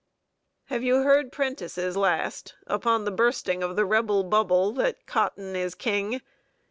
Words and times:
Have 0.63 0.81
you 0.81 1.03
heard 1.03 1.31
Prentice's 1.31 1.95
last, 1.95 2.55
upon 2.65 3.05
the 3.05 3.11
bursting 3.11 3.61
of 3.61 3.75
the 3.75 3.85
Rebel 3.85 4.23
bubble 4.23 4.71
that 4.71 5.05
Cotton 5.05 5.55
is 5.55 5.75
King? 5.75 6.21